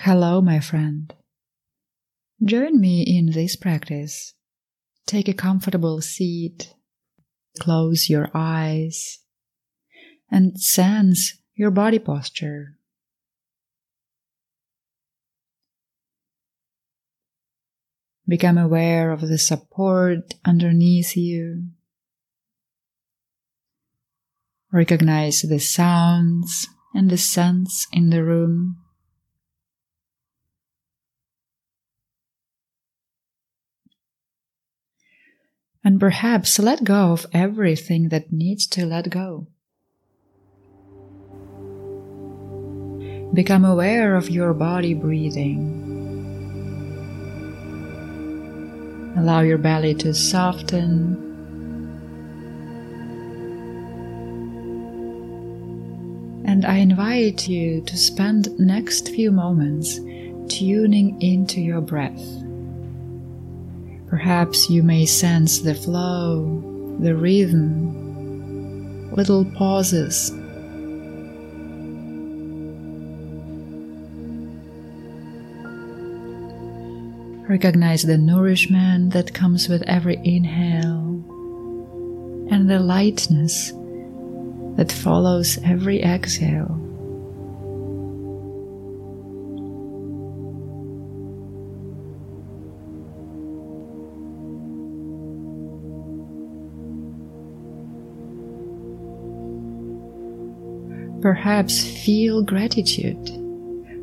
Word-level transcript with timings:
Hello, 0.00 0.40
my 0.40 0.60
friend. 0.60 1.12
Join 2.44 2.78
me 2.78 3.02
in 3.02 3.32
this 3.32 3.56
practice. 3.56 4.34
Take 5.06 5.26
a 5.26 5.32
comfortable 5.32 6.00
seat, 6.00 6.74
close 7.58 8.10
your 8.10 8.30
eyes, 8.34 9.20
and 10.30 10.60
sense 10.60 11.38
your 11.54 11.70
body 11.70 11.98
posture. 11.98 12.78
Become 18.28 18.58
aware 18.58 19.10
of 19.10 19.22
the 19.22 19.38
support 19.38 20.34
underneath 20.44 21.16
you. 21.16 21.68
Recognize 24.70 25.40
the 25.40 25.58
sounds 25.58 26.68
and 26.94 27.08
the 27.08 27.16
scents 27.16 27.88
in 27.92 28.10
the 28.10 28.22
room. 28.22 28.76
And 35.86 36.00
perhaps 36.00 36.58
let 36.58 36.82
go 36.82 37.12
of 37.12 37.26
everything 37.32 38.08
that 38.08 38.32
needs 38.32 38.66
to 38.74 38.84
let 38.84 39.08
go. 39.08 39.46
Become 43.32 43.64
aware 43.64 44.16
of 44.16 44.28
your 44.28 44.52
body 44.52 44.94
breathing. 44.94 45.84
Allow 49.16 49.42
your 49.42 49.58
belly 49.58 49.94
to 49.94 50.12
soften. 50.12 51.22
And 56.44 56.64
I 56.64 56.78
invite 56.78 57.46
you 57.46 57.80
to 57.82 57.96
spend 57.96 58.58
next 58.58 59.10
few 59.10 59.30
moments 59.30 60.00
tuning 60.48 61.22
into 61.22 61.60
your 61.60 61.80
breath. 61.80 62.45
Perhaps 64.08 64.70
you 64.70 64.82
may 64.82 65.04
sense 65.04 65.58
the 65.58 65.74
flow, 65.74 66.62
the 67.00 67.14
rhythm, 67.14 69.10
little 69.12 69.44
pauses. 69.44 70.30
Recognize 77.48 78.02
the 78.02 78.18
nourishment 78.18 79.12
that 79.12 79.34
comes 79.34 79.68
with 79.68 79.82
every 79.82 80.20
inhale 80.24 81.24
and 82.50 82.70
the 82.70 82.78
lightness 82.78 83.72
that 84.76 84.92
follows 84.92 85.58
every 85.64 86.02
exhale. 86.02 86.85
Perhaps 101.26 101.84
feel 102.04 102.40
gratitude 102.40 103.26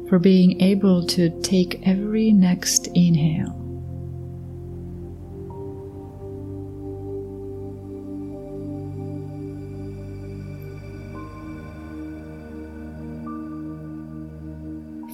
for 0.09 0.19
being 0.19 0.59
able 0.59 1.05
to 1.05 1.29
take 1.39 1.79
every 1.87 2.33
next 2.33 2.87
inhale. 2.87 3.53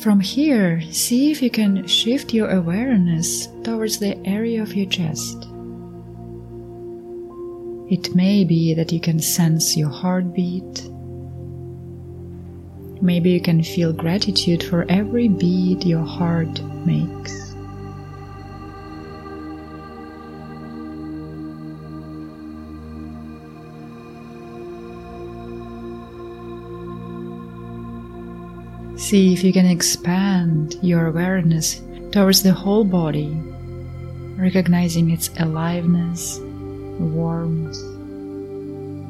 From 0.02 0.20
here, 0.20 0.82
see 0.90 1.30
if 1.30 1.44
you 1.44 1.52
can 1.52 1.86
shift 1.86 2.34
your 2.34 2.50
awareness 2.50 3.46
towards 3.64 4.00
the 4.00 4.18
area 4.26 4.64
of 4.64 4.74
your 4.74 4.90
chest. 4.90 5.44
It 7.88 8.16
may 8.16 8.46
be 8.46 8.74
that 8.74 8.92
you 8.92 9.00
can 9.00 9.20
sense 9.20 9.78
your 9.78 9.90
heartbeat 9.90 10.90
Maybe 13.02 13.30
you 13.32 13.40
can 13.40 13.64
feel 13.64 13.94
gratitude 13.94 14.62
for 14.62 14.86
every 14.90 15.30
beat 15.30 15.86
your 15.86 16.04
heart 16.04 16.62
makes. 16.86 17.50
See 29.02 29.34
if 29.34 29.44
you 29.46 29.54
can 29.54 29.66
expand 29.66 30.76
your 30.82 31.08
awareness 31.08 31.82
towards 32.12 32.44
the 32.44 32.52
whole 32.52 32.84
body, 32.84 33.30
recognizing 34.36 35.10
its 35.12 35.30
aliveness, 35.40 36.38
warmth, 37.00 37.78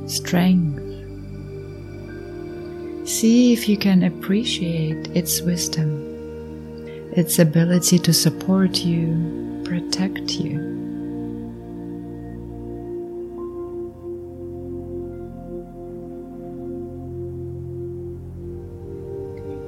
strength, 0.10 0.89
See 3.10 3.54
if 3.54 3.68
you 3.68 3.76
can 3.76 4.04
appreciate 4.04 5.08
its 5.18 5.42
wisdom, 5.42 5.90
its 7.12 7.40
ability 7.40 7.98
to 7.98 8.14
support 8.14 8.86
you, 8.86 9.64
protect 9.66 10.34
you. 10.34 10.60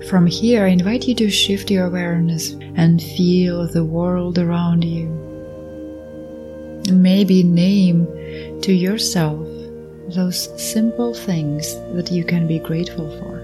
From 0.07 0.27
here, 0.27 0.65
I 0.65 0.67
invite 0.67 1.07
you 1.07 1.15
to 1.15 1.31
shift 1.31 1.71
your 1.71 1.87
awareness 1.87 2.51
and 2.75 3.01
feel 3.01 3.67
the 3.67 3.83
world 3.83 4.37
around 4.37 4.83
you. 4.83 5.07
Maybe 6.93 7.41
name 7.41 8.05
to 8.61 8.71
yourself 8.71 9.50
those 10.13 10.49
simple 10.61 11.13
things 11.13 11.75
that 11.93 12.11
you 12.11 12.23
can 12.23 12.47
be 12.47 12.59
grateful 12.59 13.09
for. 13.19 13.39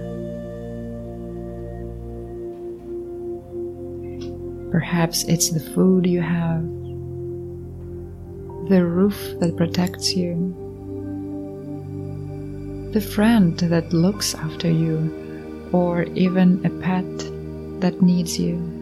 Perhaps 4.72 5.24
it's 5.24 5.50
the 5.50 5.60
food 5.60 6.06
you 6.06 6.22
have, 6.22 6.62
the 8.70 8.86
roof 8.86 9.18
that 9.40 9.56
protects 9.56 10.14
you, 10.14 10.36
the 12.94 13.02
friend 13.02 13.58
that 13.60 13.94
looks 13.94 14.36
after 14.36 14.70
you, 14.70 15.70
or 15.72 16.04
even 16.16 16.66
a 16.66 16.70
pet 16.82 17.18
that 17.82 18.02
needs 18.02 18.38
you. 18.40 18.77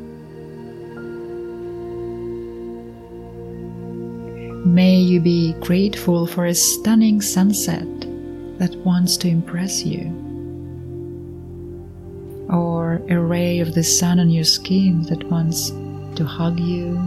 May 4.66 4.96
you 4.96 5.20
be 5.20 5.54
grateful 5.60 6.26
for 6.26 6.48
a 6.48 6.56
stunning 6.56 7.22
sunset 7.22 7.86
that 8.58 8.76
wants 8.84 9.16
to 9.18 9.28
impress 9.28 9.86
you, 9.86 10.10
or 12.50 13.00
a 13.08 13.20
ray 13.20 13.60
of 13.60 13.76
the 13.76 13.84
sun 13.84 14.20
on 14.20 14.32
your 14.32 14.44
skin 14.44 15.04
that 15.04 15.24
wants 15.30 15.70
to 15.70 16.26
hug 16.26 16.60
you. 16.60 16.98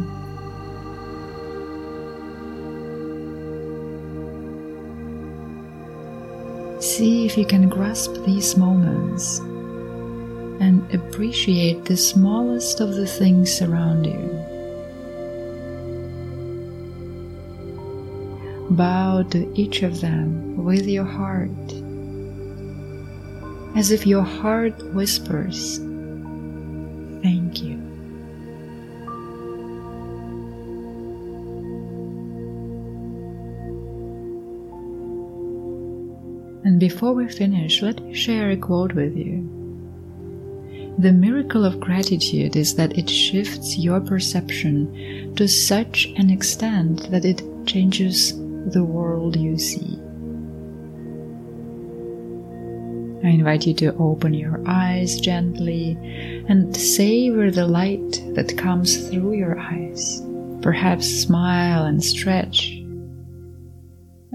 See 6.81 7.27
if 7.27 7.37
you 7.37 7.45
can 7.45 7.69
grasp 7.69 8.13
these 8.25 8.57
moments 8.57 9.41
and 10.61 10.89
appreciate 10.95 11.87
the 11.87 11.97
smallest 11.97 12.79
of 12.79 12.95
the 12.95 13.07
things 13.09 13.61
around 13.61 14.05
you. 14.07 14.58
Bow 18.71 19.23
to 19.31 19.53
each 19.59 19.83
of 19.83 20.01
them 20.01 20.65
with 20.65 20.87
your 20.87 21.05
heart, 21.05 21.51
as 23.77 23.91
if 23.91 24.06
your 24.06 24.23
heart 24.23 24.77
whispers, 24.95 25.81
Thank 27.22 27.63
you. 27.63 27.75
And 36.65 36.78
before 36.78 37.13
we 37.13 37.28
finish, 37.28 37.83
let 37.83 38.01
me 38.03 38.15
share 38.15 38.51
a 38.51 38.57
quote 38.57 38.92
with 38.92 39.16
you. 39.16 39.42
The 40.98 41.13
miracle 41.13 41.65
of 41.65 41.81
gratitude 41.81 42.54
is 42.57 42.75
that 42.77 42.97
it 42.97 43.10
shifts 43.10 43.77
your 43.77 44.01
perception 44.01 45.34
to 45.37 45.48
such 45.48 46.07
an 46.16 46.31
extent 46.31 47.10
that 47.10 47.25
it 47.25 47.42
changes 47.66 48.38
the 48.72 48.84
world 48.84 49.36
you 49.36 49.59
see. 49.59 50.00
I 53.24 53.30
invite 53.30 53.66
you 53.66 53.74
to 53.74 53.94
open 53.97 54.32
your 54.32 54.62
eyes 54.66 55.20
gently 55.20 55.98
and 56.48 56.74
savor 56.76 57.50
the 57.50 57.66
light 57.66 58.22
that 58.34 58.56
comes 58.56 59.09
through 59.09 59.34
your 59.34 59.59
eyes. 59.59 60.22
Perhaps 60.62 61.06
smile 61.06 61.84
and 61.84 62.03
stretch 62.03 62.70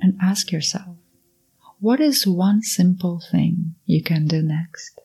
and 0.04 0.18
ask 0.22 0.52
yourself, 0.52 0.98
what 1.80 2.00
is 2.00 2.28
one 2.28 2.62
simple 2.62 3.22
thing 3.32 3.76
you 3.86 4.04
can 4.04 4.28
do 4.28 4.42
next? 4.42 5.00